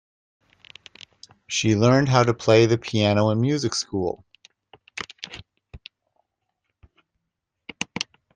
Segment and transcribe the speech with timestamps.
[1.45, 4.25] She learned how to play the piano in music school.